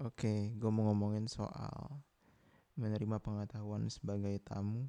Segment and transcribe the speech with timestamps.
[0.00, 2.00] Oke, gue mau ngomongin soal
[2.80, 4.88] menerima pengetahuan sebagai tamu.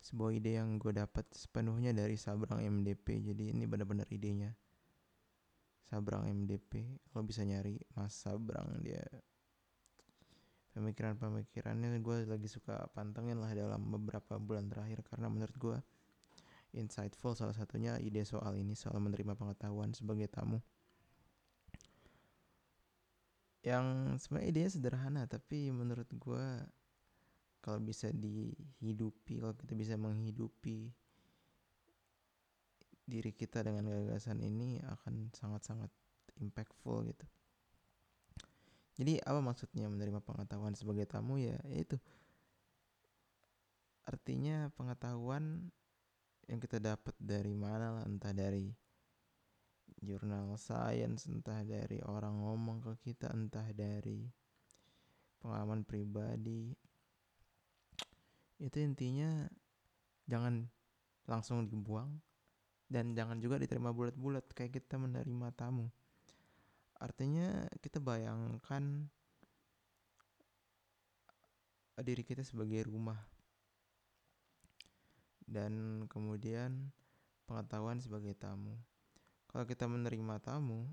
[0.00, 3.20] Sebuah ide yang gue dapat sepenuhnya dari Sabrang MDP.
[3.20, 4.56] Jadi ini benar-benar idenya.
[5.84, 9.04] Sabrang MDP, lo bisa nyari Mas Sabrang dia.
[10.72, 15.76] Pemikiran-pemikirannya gue lagi suka pantengin lah dalam beberapa bulan terakhir karena menurut gue
[16.80, 20.64] insightful salah satunya ide soal ini soal menerima pengetahuan sebagai tamu
[23.60, 26.46] yang sebenarnya idenya sederhana tapi menurut gue
[27.60, 30.88] kalau bisa dihidupi kalau kita bisa menghidupi
[33.04, 35.90] diri kita dengan gagasan ini akan sangat-sangat
[36.38, 37.26] impactful gitu.
[38.96, 41.36] Jadi apa maksudnya menerima pengetahuan sebagai tamu?
[41.36, 41.98] Ya itu.
[44.06, 45.74] Artinya pengetahuan
[46.46, 48.70] yang kita dapat dari mana lah entah dari
[49.98, 54.30] jurnal sains entah dari orang ngomong ke kita entah dari
[55.42, 56.70] pengalaman pribadi.
[58.60, 59.48] Itu intinya
[60.30, 60.68] jangan
[61.26, 62.20] langsung dibuang
[62.86, 65.90] dan jangan juga diterima bulat-bulat kayak kita menerima tamu.
[67.00, 69.08] Artinya kita bayangkan
[72.00, 73.20] diri kita sebagai rumah
[75.44, 76.94] dan kemudian
[77.44, 78.78] pengetahuan sebagai tamu
[79.50, 80.86] kalau kita menerima tamu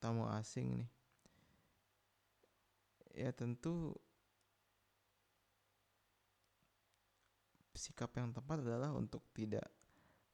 [0.00, 0.90] tamu asing nih
[3.18, 3.92] ya tentu
[7.78, 9.66] sikap yang tepat adalah untuk tidak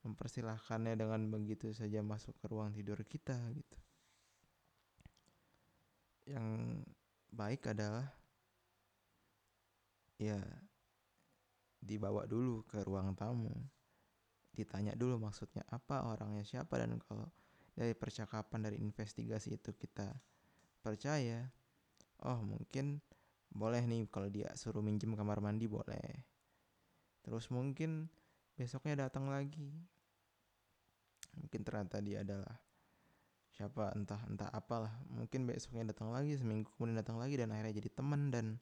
[0.05, 3.79] mempersilahkannya dengan begitu saja masuk ke ruang tidur kita gitu.
[6.29, 6.49] Yang
[7.33, 8.09] baik adalah
[10.21, 10.41] ya
[11.85, 13.53] dibawa dulu ke ruang tamu
[14.55, 17.27] ditanya dulu maksudnya apa orangnya siapa dan kalau
[17.75, 20.15] dari percakapan dari investigasi itu kita
[20.79, 21.51] percaya
[22.23, 23.03] oh mungkin
[23.55, 26.27] boleh nih kalau dia suruh minjem kamar mandi boleh.
[27.23, 28.11] Terus mungkin
[28.59, 29.71] besoknya datang lagi.
[31.39, 32.59] Mungkin ternyata dia adalah
[33.55, 34.91] siapa entah entah apalah.
[35.07, 38.35] Mungkin besoknya datang lagi seminggu kemudian datang lagi dan akhirnya jadi teman.
[38.35, 38.59] Dan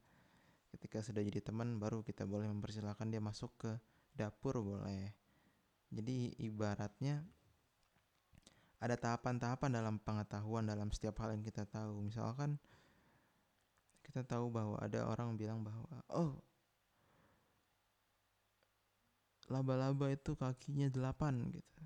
[0.77, 3.73] ketika sudah jadi teman baru kita boleh mempersilahkan dia masuk ke
[4.13, 5.22] dapur boleh
[5.93, 7.21] jadi ibaratnya
[8.83, 12.03] ada tahapan-tahapan dalam pengetahuan dalam setiap hal yang kita tahu.
[12.03, 12.59] Misalkan
[14.03, 16.35] kita tahu bahwa ada orang bilang bahwa oh
[19.47, 21.85] laba-laba itu kakinya delapan gitu.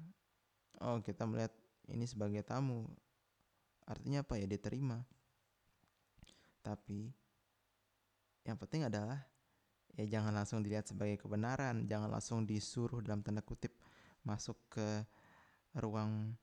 [0.81, 1.53] Oh kita melihat
[1.93, 2.89] ini sebagai tamu.
[3.85, 5.03] Artinya apa ya diterima.
[6.65, 7.13] Tapi
[8.49, 9.21] yang penting adalah
[9.99, 13.77] ya jangan langsung dilihat sebagai kebenaran, jangan langsung disuruh dalam tanda kutip
[14.27, 15.07] masuk ke
[15.79, 16.35] ruang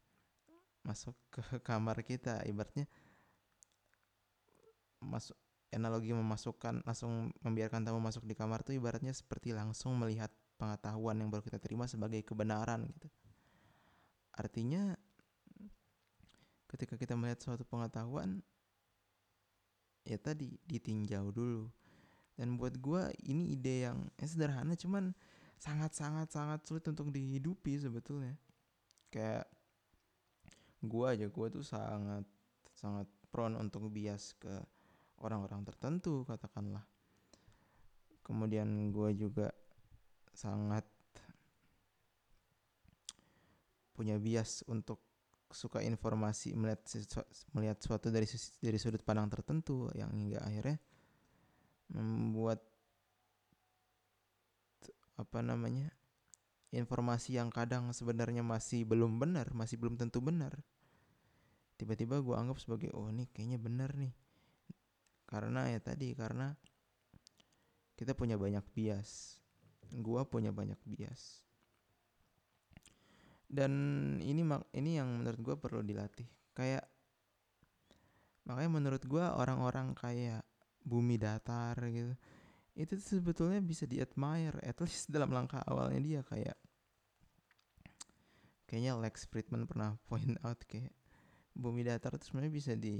[0.87, 2.39] masuk ke kamar kita.
[2.47, 2.87] Ibaratnya
[5.03, 5.35] masuk
[5.73, 11.33] analogi memasukkan langsung membiarkan tamu masuk di kamar tuh ibaratnya seperti langsung melihat pengetahuan yang
[11.33, 13.09] baru kita terima sebagai kebenaran gitu.
[14.37, 14.95] Artinya
[16.69, 18.41] ketika kita melihat suatu pengetahuan
[20.07, 21.67] ya tadi ditinjau dulu.
[22.33, 25.13] Dan buat gue ini ide yang eh, sederhana cuman
[25.57, 28.35] sangat sangat sangat sulit untuk dihidupi sebetulnya.
[29.13, 29.47] Kayak
[30.83, 32.25] gua aja gua tuh sangat
[32.73, 34.51] sangat prone untuk bias ke
[35.21, 36.83] orang-orang tertentu katakanlah.
[38.23, 39.51] Kemudian gua juga
[40.33, 40.83] sangat
[43.93, 44.99] punya bias untuk
[45.53, 46.81] suka informasi melihat
[47.53, 48.25] melihat suatu dari
[48.57, 50.81] dari sudut pandang tertentu yang hingga akhirnya
[51.93, 52.72] membuat
[55.13, 55.93] apa namanya
[56.73, 60.57] informasi yang kadang sebenarnya masih belum benar masih belum tentu benar.
[61.77, 64.13] Tiba-tiba gue anggap sebagai oh ini kayaknya benar nih.
[65.29, 66.53] Karena ya tadi karena
[67.93, 69.37] kita punya banyak bias.
[69.93, 71.45] Gue punya banyak bias.
[73.45, 73.71] Dan
[74.25, 74.41] ini
[74.73, 76.25] ini yang menurut gue perlu dilatih.
[76.57, 76.89] Kayak
[78.49, 80.41] makanya menurut gue orang-orang kayak
[80.83, 82.11] bumi datar gitu
[82.73, 86.57] itu sebetulnya bisa di admire at least dalam langkah awalnya dia kayak
[88.65, 90.93] kayaknya Lex Friedman pernah point out kayak
[91.53, 92.97] bumi datar itu sebenarnya bisa di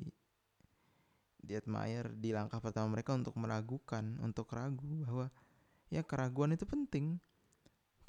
[1.44, 5.28] di admire di langkah pertama mereka untuk meragukan untuk ragu bahwa
[5.90, 7.20] ya keraguan itu penting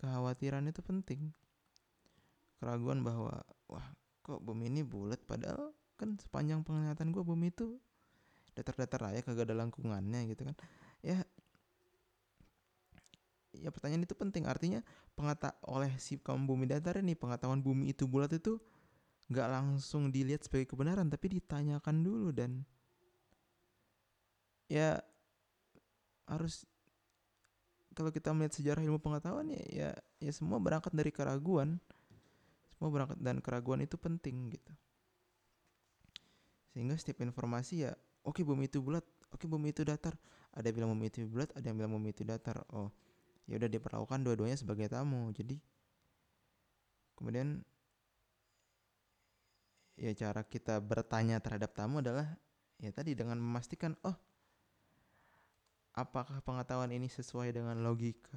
[0.04, 1.32] kekhawatiran itu penting.
[2.60, 3.40] Keraguan bahwa
[3.72, 3.88] wah
[4.20, 5.20] kok bumi ini bulat?
[5.24, 7.78] Padahal kan sepanjang penglihatan gue bumi itu
[8.54, 10.56] datar-datar aja kagak ada lengkungannya gitu kan.
[11.00, 11.24] Ya
[13.60, 14.46] ya pertanyaan itu penting.
[14.48, 14.80] Artinya
[15.14, 18.58] pengata oleh si kaum bumi datar ini pengetahuan bumi itu bulat itu
[19.30, 22.60] nggak langsung dilihat sebagai kebenaran tapi ditanyakan dulu dan
[24.68, 25.00] ya
[26.28, 26.68] harus
[27.94, 31.78] kalau kita melihat sejarah ilmu pengetahuan ya ya, ya semua berangkat dari keraguan.
[32.74, 34.72] Semua berangkat dan keraguan itu penting gitu.
[36.74, 37.94] Sehingga setiap informasi ya
[38.26, 40.18] oke okay, bumi itu bulat oke okay, bumi itu datar.
[40.50, 42.66] Ada yang bilang bumi itu bulat ada yang bilang bumi itu datar.
[42.74, 42.90] Oh
[43.44, 45.28] ya udah diperlakukan dua-duanya sebagai tamu.
[45.32, 45.60] Jadi
[47.14, 47.62] kemudian
[49.94, 52.26] ya cara kita bertanya terhadap tamu adalah
[52.82, 54.16] ya tadi dengan memastikan oh
[55.94, 58.34] apakah pengetahuan ini sesuai dengan logika?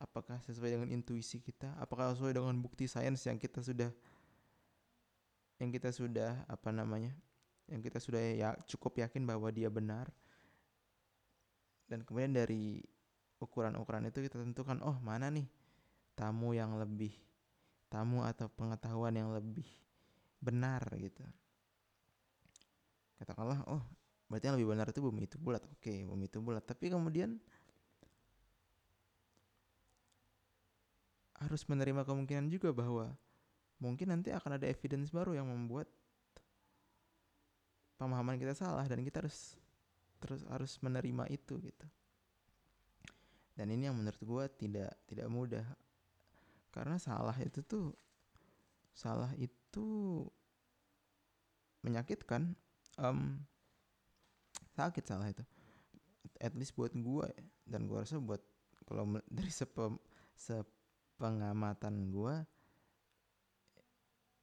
[0.00, 1.70] Apakah sesuai dengan intuisi kita?
[1.78, 3.92] Apakah sesuai dengan bukti sains yang kita sudah
[5.62, 7.14] yang kita sudah apa namanya
[7.70, 10.10] yang kita sudah ya cukup yakin bahwa dia benar?
[11.84, 12.80] Dan kemudian dari
[13.44, 15.46] ukuran-ukuran itu kita tentukan oh mana nih
[16.16, 17.12] tamu yang lebih
[17.92, 19.66] tamu atau pengetahuan yang lebih
[20.40, 21.22] benar gitu.
[23.20, 23.84] Katakanlah oh
[24.28, 27.38] berarti yang lebih benar itu bumi itu bulat oke bumi itu bulat tapi kemudian
[31.38, 33.12] harus menerima kemungkinan juga bahwa
[33.76, 35.86] mungkin nanti akan ada evidence baru yang membuat
[38.00, 39.54] pemahaman kita salah dan kita harus
[40.18, 41.86] terus harus menerima itu gitu
[43.54, 45.66] dan ini yang menurut gue tidak tidak mudah.
[46.74, 47.94] Karena salah itu tuh
[48.94, 50.22] salah itu
[51.86, 52.54] menyakitkan
[52.98, 53.38] um,
[54.74, 55.46] sakit salah itu.
[56.42, 57.28] At least buat gue
[57.62, 58.42] dan gue rasa buat
[58.84, 59.96] kalau dari sepe,
[60.34, 62.34] sepengamatan gue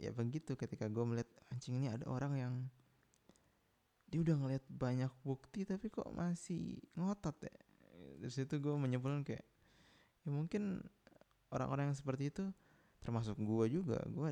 [0.01, 2.53] ya begitu ketika gue melihat anjing ini ada orang yang
[4.09, 7.53] dia udah ngeliat banyak bukti tapi kok masih ngotot ya
[8.21, 9.45] dari situ gue menyimpulkan kayak
[10.21, 10.81] ya mungkin
[11.49, 12.43] orang-orang yang seperti itu
[13.01, 14.29] termasuk gue juga gue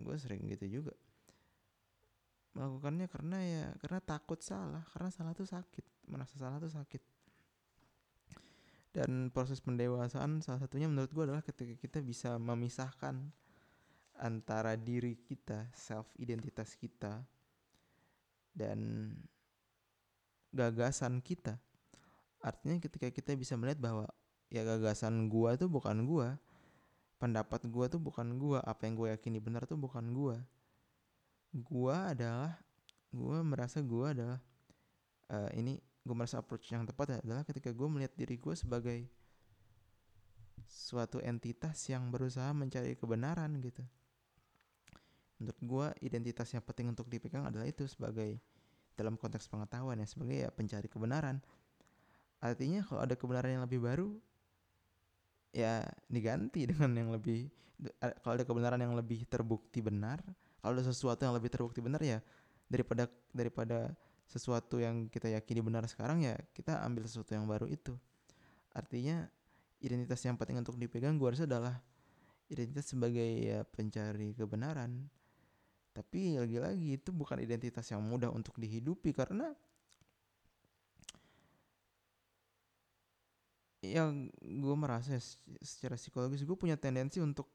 [0.00, 0.94] gue sering gitu juga.
[2.56, 7.02] Melakukannya karena ya karena takut salah karena salah tuh sakit merasa salah tuh sakit.
[8.90, 13.30] Dan proses pendewasaan salah satunya menurut gue adalah ketika kita bisa memisahkan
[14.18, 17.22] antara diri kita self identitas kita
[18.52, 19.14] dan
[20.50, 21.62] gagasan kita
[22.40, 24.06] artinya ketika kita bisa melihat bahwa
[24.52, 26.36] ya gagasan gua tuh bukan gua.
[27.20, 28.64] Pendapat gua tuh bukan gua.
[28.64, 30.40] Apa yang gue yakini benar tuh bukan gua.
[31.52, 32.56] Gua adalah
[33.12, 34.40] gua merasa gua adalah
[35.30, 39.04] uh, ini gue merasa approach yang tepat adalah ketika gue melihat diri gue sebagai
[40.64, 43.84] suatu entitas yang berusaha mencari kebenaran gitu.
[45.40, 48.40] Menurut gue identitas yang penting untuk dipegang adalah itu sebagai
[48.96, 51.40] dalam konteks pengetahuan ya sebagai ya pencari kebenaran
[52.40, 54.10] artinya kalau ada kebenaran yang lebih baru
[55.52, 57.48] ya diganti dengan yang lebih
[58.20, 60.20] kalau ada kebenaran yang lebih terbukti benar
[60.60, 62.20] kalau ada sesuatu yang lebih terbukti benar ya
[62.68, 63.92] daripada daripada
[64.30, 67.98] sesuatu yang kita yakini benar sekarang ya kita ambil sesuatu yang baru itu.
[68.70, 69.26] Artinya
[69.82, 71.82] identitas yang penting untuk dipegang gue rasa adalah
[72.46, 75.10] identitas sebagai ya pencari kebenaran.
[75.90, 79.50] Tapi lagi-lagi itu bukan identitas yang mudah untuk dihidupi karena
[83.80, 85.16] yang gue merasa
[85.64, 87.48] secara psikologis gue punya tendensi untuk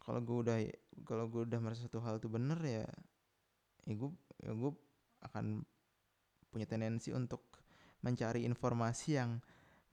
[0.00, 0.56] kalau gue udah
[1.04, 2.88] kalau gue udah merasa satu hal itu benar ya
[3.84, 4.10] ya gue
[4.40, 4.72] ya gue
[5.24, 5.64] akan
[6.48, 7.44] punya tendensi untuk
[8.04, 9.40] mencari informasi yang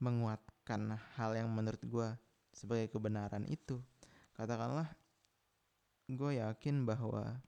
[0.02, 2.08] menguatkan hal yang menurut gue
[2.52, 3.80] sebagai kebenaran itu.
[4.36, 4.92] Katakanlah
[6.06, 7.40] gue yakin bahwa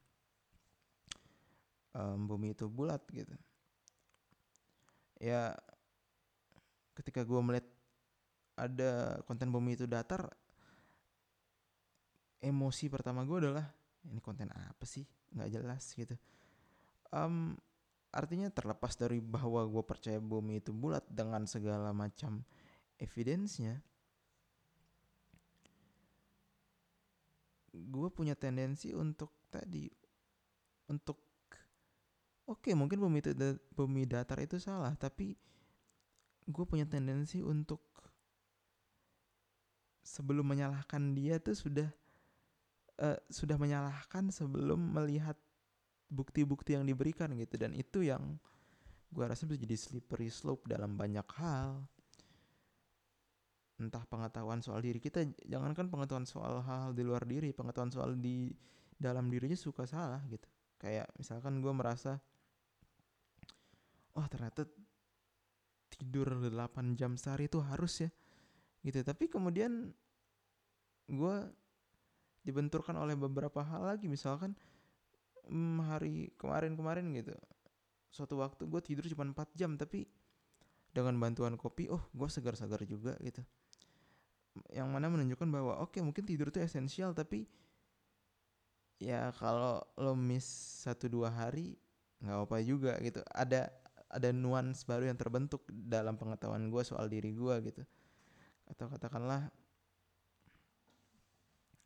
[1.92, 3.36] um, bumi itu bulat gitu.
[5.20, 5.52] Ya
[6.96, 7.66] ketika gue melihat
[8.54, 10.30] ada konten bumi itu datar
[12.44, 13.66] emosi pertama gue adalah
[14.06, 15.04] ini konten apa sih?
[15.34, 16.14] Nggak jelas gitu.
[17.10, 17.56] Um,
[18.14, 22.46] artinya terlepas dari bahwa gue percaya bumi itu bulat dengan segala macam
[23.02, 23.82] evidence-nya
[27.74, 29.90] gue punya tendensi untuk tadi
[30.86, 31.18] untuk
[32.46, 33.18] oke okay, mungkin bumi
[33.74, 35.34] bumi datar itu salah tapi
[36.46, 37.82] gue punya tendensi untuk
[40.04, 41.88] sebelum menyalahkan dia tuh sudah
[43.00, 45.34] uh, sudah menyalahkan sebelum melihat
[46.12, 47.56] bukti-bukti yang diberikan gitu.
[47.56, 48.36] Dan itu yang
[49.10, 51.82] gue rasa bisa jadi slippery slope dalam banyak hal.
[53.80, 58.54] Entah pengetahuan soal diri kita jangankan pengetahuan soal hal-hal di luar diri pengetahuan soal di
[58.94, 60.46] dalam dirinya suka salah gitu.
[60.78, 62.20] Kayak misalkan gue merasa
[64.14, 64.62] oh ternyata
[65.90, 68.10] tidur 8 jam sehari itu harus ya
[68.84, 69.00] gitu.
[69.00, 69.90] Tapi kemudian
[71.08, 71.36] gue
[72.44, 74.06] dibenturkan oleh beberapa hal lagi.
[74.06, 74.52] Misalkan
[75.48, 77.34] hmm, hari kemarin-kemarin gitu
[78.14, 80.06] suatu waktu gue tidur cuma 4 jam tapi
[80.94, 83.42] dengan bantuan kopi oh gue segar-segar juga gitu.
[84.70, 87.50] Yang mana menunjukkan bahwa oke okay, mungkin tidur itu esensial tapi
[89.02, 90.46] ya kalau lo miss
[90.86, 91.74] satu dua hari
[92.22, 93.18] nggak apa juga gitu.
[93.34, 93.66] Ada
[94.14, 97.82] ada nuans baru yang terbentuk dalam pengetahuan gue soal diri gue gitu
[98.70, 99.52] atau katakanlah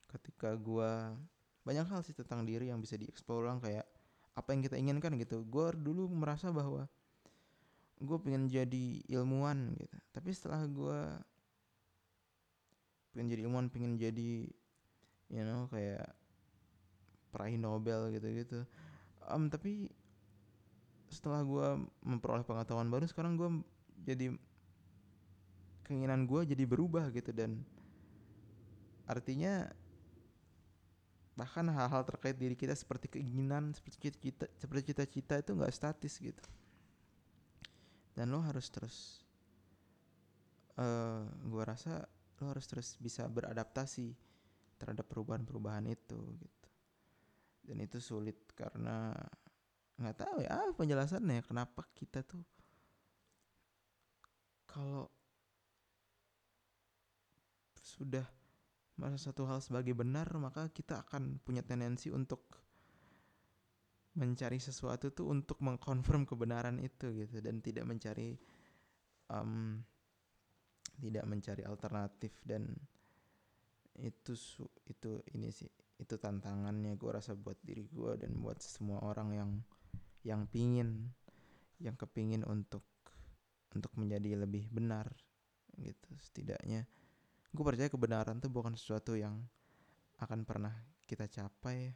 [0.08, 0.90] ketika gue
[1.66, 3.84] banyak hal sih tentang diri yang bisa dieksplor ulang kayak
[4.32, 5.44] apa yang kita inginkan gitu.
[5.44, 6.88] Gue dulu merasa bahwa
[7.98, 9.98] gue pengen jadi ilmuwan gitu.
[10.14, 11.00] Tapi setelah gue
[13.12, 14.46] pengen jadi ilmuwan pengen jadi
[15.28, 16.06] you know kayak
[17.34, 18.64] peraih Nobel gitu-gitu.
[19.28, 19.92] Um, tapi
[21.12, 21.68] setelah gue
[22.04, 23.48] memperoleh pengetahuan baru sekarang gue
[24.04, 24.32] jadi
[25.88, 27.64] keinginan gue jadi berubah gitu dan
[29.08, 29.72] artinya
[31.32, 36.44] bahkan hal-hal terkait diri kita seperti keinginan seperti cita-cita seperti cita-cita itu nggak statis gitu.
[38.12, 39.22] Dan lo harus terus
[40.76, 42.04] uh, eh, gue rasa
[42.42, 44.18] lo harus terus bisa beradaptasi
[44.82, 46.68] terhadap perubahan-perubahan itu gitu.
[47.70, 49.14] Dan itu sulit karena
[49.98, 52.42] nggak tahu ya apa penjelasannya kenapa kita tuh
[54.66, 55.10] kalau
[57.88, 58.26] sudah
[58.98, 62.44] merasa satu hal sebagai benar maka kita akan punya tendensi untuk
[64.18, 67.38] mencari sesuatu tuh untuk mengkonfirm kebenaran itu gitu.
[67.38, 68.34] Dan tidak mencari
[69.30, 69.78] um,
[70.98, 72.34] tidak mencari alternatif.
[72.42, 72.74] Dan
[73.98, 79.02] itu su itu ini sih itu tantangannya gue rasa buat diri gue dan buat semua
[79.02, 79.50] orang yang
[80.22, 81.10] yang pingin
[81.82, 82.86] yang kepingin untuk
[83.74, 85.10] untuk menjadi lebih benar
[85.78, 86.10] gitu.
[86.18, 86.86] Setidaknya
[87.58, 89.42] gue percaya kebenaran tuh bukan sesuatu yang
[90.22, 90.70] akan pernah
[91.10, 91.90] kita capai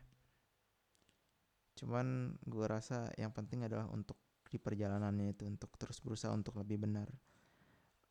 [1.78, 4.18] cuman gue rasa yang penting adalah untuk
[4.52, 7.08] di perjalanannya itu untuk terus berusaha untuk lebih benar.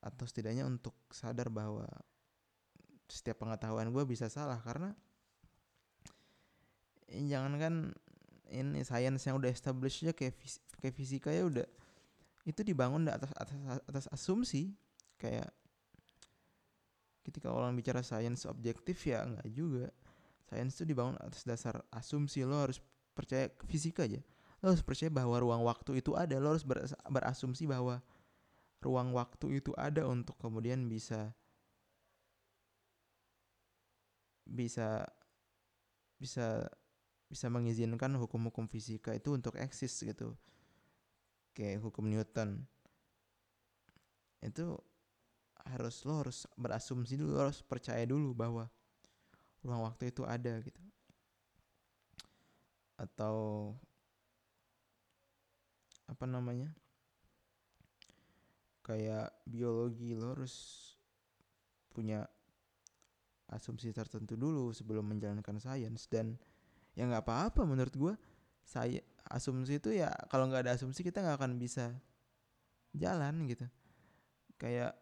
[0.01, 1.85] Atau setidaknya untuk sadar bahwa
[3.05, 4.97] setiap pengetahuan gue bisa salah karena
[7.11, 7.73] jangan kan
[8.49, 11.67] ini sains yang udah established aja kayak fis kayak fisika ya udah
[12.47, 14.73] itu dibangun atas atas atas asumsi.
[15.21, 15.53] Kayak
[17.21, 19.87] ketika orang bicara sains objektif ya enggak juga.
[20.49, 22.43] Sains itu dibangun atas dasar asumsi.
[22.43, 22.81] Lo harus
[23.15, 24.19] percaya fisika aja.
[24.61, 26.37] Lo harus percaya bahwa ruang waktu itu ada.
[26.41, 28.03] Lo harus ber berasumsi bahwa
[28.81, 31.31] ruang waktu itu ada untuk kemudian bisa
[34.43, 35.05] bisa
[36.17, 36.67] bisa
[37.31, 40.35] bisa mengizinkan hukum-hukum fisika itu untuk eksis gitu.
[41.55, 42.67] Kayak hukum Newton.
[44.43, 44.83] Itu
[45.65, 48.65] harus lo harus berasumsi dulu lo harus percaya dulu bahwa
[49.61, 50.81] ruang waktu itu ada gitu.
[52.97, 53.73] Atau
[56.09, 56.69] apa namanya
[58.81, 60.53] kayak biologi lo harus
[61.93, 62.25] punya
[63.51, 66.07] asumsi tertentu dulu sebelum menjalankan sains.
[66.07, 66.39] Dan
[66.97, 68.13] ya nggak apa-apa menurut gue
[68.65, 69.01] saya
[69.31, 71.93] asumsi itu ya kalau nggak ada asumsi kita nggak akan bisa
[72.95, 73.67] jalan gitu.
[74.59, 75.00] Kayak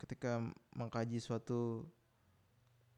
[0.00, 0.42] ketika
[0.74, 1.86] mengkaji suatu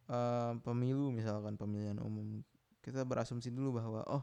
[0.08, 2.40] uh, pemilu misalkan pemilihan umum
[2.80, 4.22] kita berasumsi dulu bahwa oh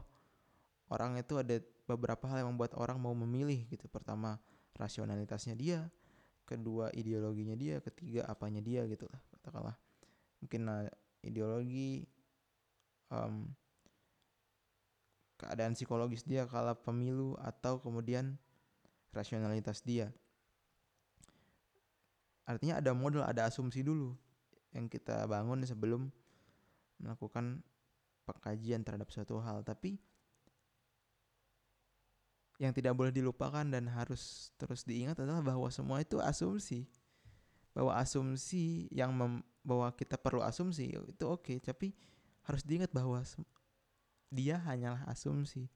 [0.88, 3.84] orang itu ada beberapa hal yang membuat orang mau memilih gitu.
[3.92, 4.40] Pertama
[4.74, 5.84] rasionalitasnya dia
[6.44, 9.76] kedua ideologinya dia ketiga apanya dia gitu lah katakanlah.
[10.40, 10.88] Mungkin nah,
[11.20, 12.08] ideologi
[13.12, 13.48] um,
[15.40, 18.40] keadaan psikologis dia kala pemilu atau kemudian
[19.12, 20.08] rasionalitas dia
[22.44, 24.12] artinya ada model ada asumsi dulu
[24.74, 26.10] yang kita bangun sebelum
[26.98, 27.62] melakukan
[28.26, 29.62] pengkajian terhadap suatu hal.
[29.62, 29.96] Tapi
[32.58, 36.88] yang tidak boleh dilupakan dan harus terus diingat adalah bahwa semua itu asumsi.
[37.74, 41.42] Bahwa asumsi yang mem, bahwa kita perlu asumsi itu oke.
[41.42, 41.94] Okay, tapi
[42.46, 43.22] harus diingat bahwa
[44.30, 45.66] dia hanyalah asumsi.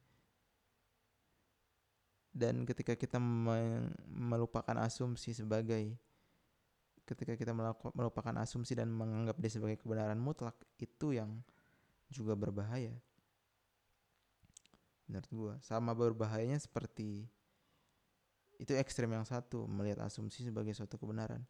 [2.29, 3.17] Dan ketika kita
[4.07, 5.97] melupakan asumsi sebagai
[7.09, 7.57] ketika kita
[7.97, 11.41] melupakan asumsi dan menganggap dia sebagai kebenaran mutlak itu yang
[12.13, 12.93] juga berbahaya.
[15.09, 17.25] Menurut gue sama berbahayanya seperti
[18.61, 21.41] itu ekstrem yang satu melihat asumsi sebagai suatu kebenaran.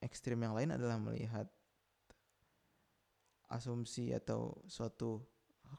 [0.00, 1.44] Ekstrem yang lain adalah melihat
[3.52, 5.20] asumsi atau suatu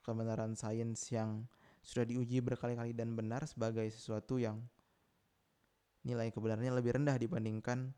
[0.06, 1.50] kebenaran sains yang
[1.82, 4.62] sudah diuji berkali-kali dan benar sebagai sesuatu yang
[6.06, 7.90] nilai kebenarannya lebih rendah dibandingkan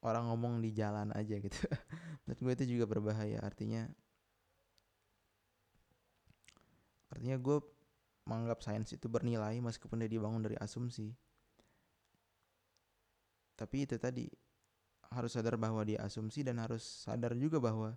[0.00, 1.56] orang ngomong di jalan aja gitu.
[2.24, 3.40] Menurut gue itu juga berbahaya.
[3.44, 3.84] Artinya
[7.10, 7.58] artinya gue
[8.30, 11.10] menganggap sains itu bernilai meskipun dia dibangun dari asumsi
[13.58, 14.24] tapi itu tadi
[15.12, 17.92] harus sadar bahwa dia asumsi dan harus sadar juga bahwa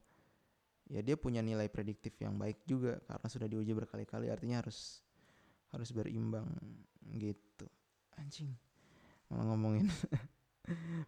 [0.91, 4.99] ya dia punya nilai prediktif yang baik juga karena sudah diuji berkali-kali artinya harus
[5.71, 6.49] harus berimbang
[7.15, 7.69] gitu
[8.19, 8.51] anjing
[9.31, 9.87] malah ngomongin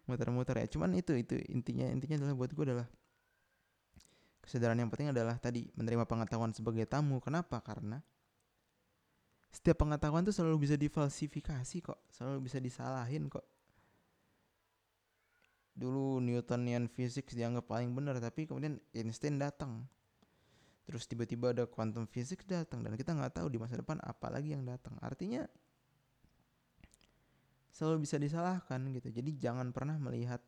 [0.04, 0.66] muter-muter ya.
[0.68, 2.88] Cuman itu itu intinya intinya adalah buat gue adalah
[4.44, 7.18] kesadaran yang penting adalah tadi menerima pengetahuan sebagai tamu.
[7.18, 7.58] Kenapa?
[7.64, 7.98] Karena
[9.50, 11.98] setiap pengetahuan tuh selalu bisa difalsifikasi kok.
[12.12, 13.44] Selalu bisa disalahin kok.
[15.76, 19.84] Dulu Newtonian physics dianggap paling benar tapi kemudian Einstein datang.
[20.86, 24.54] Terus tiba-tiba ada quantum physics datang dan kita nggak tahu di masa depan apa lagi
[24.54, 24.94] yang datang.
[25.02, 25.42] Artinya
[27.76, 29.12] selalu bisa disalahkan gitu.
[29.12, 30.40] Jadi jangan pernah melihat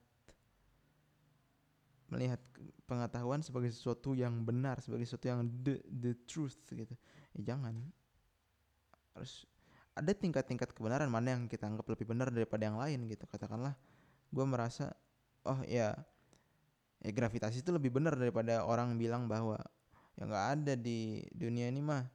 [2.09, 2.41] melihat
[2.89, 6.97] pengetahuan sebagai sesuatu yang benar sebagai sesuatu yang the the truth gitu.
[7.37, 7.85] Ya jangan.
[9.13, 9.45] Harus
[9.93, 13.29] ada tingkat-tingkat kebenaran mana yang kita anggap lebih benar daripada yang lain gitu.
[13.29, 13.77] Katakanlah
[14.33, 14.97] gue merasa
[15.45, 15.93] oh ya
[17.05, 19.61] ya gravitasi itu lebih benar daripada orang bilang bahwa
[20.17, 22.09] ya nggak ada di dunia ini mah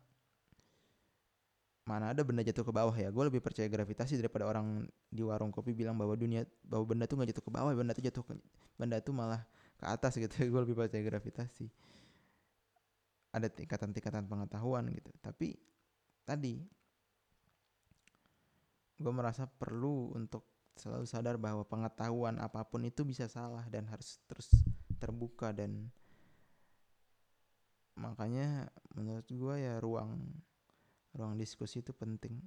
[1.84, 3.12] mana ada benda jatuh ke bawah ya.
[3.12, 7.20] Gue lebih percaya gravitasi daripada orang di warung kopi bilang bahwa dunia bahwa benda tuh
[7.20, 8.34] nggak jatuh ke bawah benda tuh jatuh ke
[8.80, 9.44] benda tuh malah
[9.75, 10.32] ke atas gitu.
[10.52, 11.68] Gue lebih percaya gravitasi.
[13.36, 15.12] Ada tingkatan-tingkatan pengetahuan gitu.
[15.20, 15.60] Tapi
[16.24, 16.63] tadi
[18.94, 20.48] gue merasa perlu untuk
[20.80, 24.48] selalu sadar bahwa pengetahuan apa pun itu bisa salah dan harus terus
[24.98, 25.92] terbuka dan
[27.94, 30.18] makanya menurut gue ya ruang
[31.13, 32.41] ruang diskusi itu penting.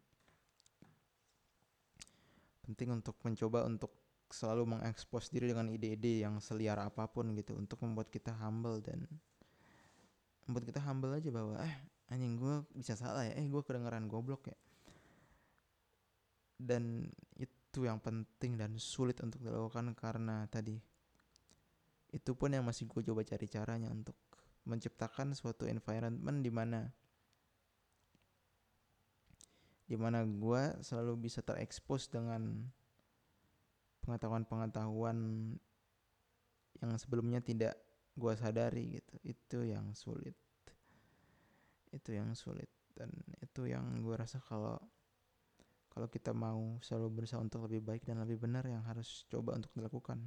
[2.66, 3.94] Penting untuk mencoba untuk
[4.26, 9.06] selalu mengekspos diri dengan ide-ide yang seliar apa pun gitu untuk membuat kita humble dan
[10.50, 11.76] membuat kita humble aja bahwa eh
[12.10, 14.58] anjing gue bisa salah ya eh gue kedengeran goblok ya.
[16.58, 17.06] Dan
[17.38, 20.74] itu yang penting dan sulit untuk dilakukan karena tadi
[22.10, 24.16] itu pun yang masih gue coba cari caranya untuk
[24.66, 26.90] menciptakan suatu environment di mana
[29.86, 32.66] di mana gue selalu bisa terekspos dengan
[34.02, 35.18] pengetahuan-pengetahuan
[36.82, 37.74] yang sebelumnya tidak
[38.18, 39.14] gue sadari gitu.
[39.22, 40.34] Itu yang sulit.
[41.94, 42.68] Itu yang sulit.
[42.96, 44.74] Dan itu yang gue rasa kalau
[45.92, 49.72] kalau kita mau selalu berusaha untuk lebih baik dan lebih benar yang harus coba untuk
[49.72, 50.20] dilakukan.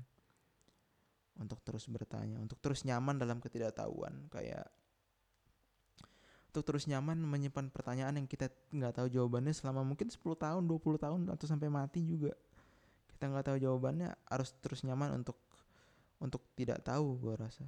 [1.39, 4.27] Untuk terus bertanya untuk terus nyaman dalam ketidaktahuan.
[4.31, 4.71] Kayak
[6.49, 11.05] untuk terus nyaman menyimpan pertanyaan yang kita nggak tahu jawabannya selama mungkin 10 tahun 20
[11.05, 12.33] tahun atau sampai mati juga
[13.13, 15.37] kita nggak tahu jawabannya harus terus nyaman untuk
[16.17, 17.65] untuk tidak tahu gue rasa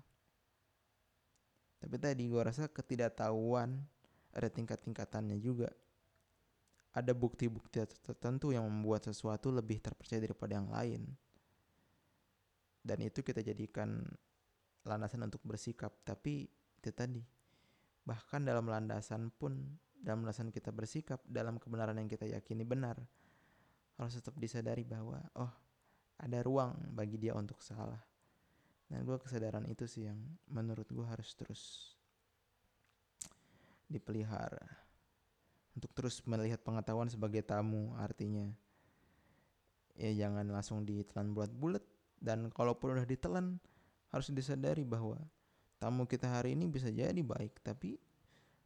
[1.78, 3.78] tapi tadi gue rasa ketidaktahuan
[4.34, 5.70] ada tingkat-tingkatannya juga
[6.91, 11.08] ada bukti-bukti tertentu yang membuat sesuatu lebih terpercaya daripada yang lain.
[12.84, 14.04] Dan itu kita jadikan
[14.84, 15.94] landasan untuk bersikap.
[16.04, 17.24] Tapi itu tadi,
[18.03, 22.97] bahkan dalam landasan pun, dalam landasan kita bersikap, dalam kebenaran yang kita yakini benar,
[23.97, 25.51] harus tetap disadari bahwa, oh
[26.21, 28.01] ada ruang bagi dia untuk salah.
[28.91, 30.19] Dan gue kesadaran itu sih yang
[30.51, 31.95] menurut gue harus terus
[33.91, 34.63] dipelihara
[35.75, 38.47] untuk terus melihat pengetahuan sebagai tamu artinya
[39.99, 41.83] ya jangan langsung ditelan bulat-bulat
[42.23, 43.59] dan kalaupun udah ditelan
[44.11, 45.19] harus disadari bahwa
[45.82, 47.98] tamu kita hari ini bisa jadi baik tapi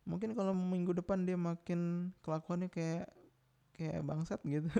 [0.03, 3.07] mungkin kalau minggu depan dia makin kelakuannya kayak
[3.75, 4.69] kayak bangsat gitu.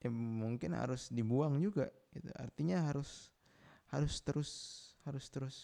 [0.00, 2.32] Ya mungkin harus dibuang juga gitu.
[2.40, 3.28] Artinya harus
[3.92, 4.50] harus terus
[5.04, 5.56] harus terus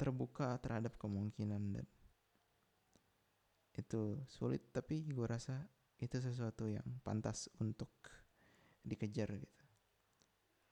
[0.00, 1.86] terbuka terhadap kemungkinan dan
[3.76, 5.68] itu sulit tapi gue rasa
[6.00, 7.92] itu sesuatu yang pantas untuk
[8.82, 9.61] dikejar gitu